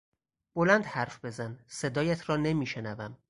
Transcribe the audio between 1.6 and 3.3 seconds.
صدایت را نمیشنوم!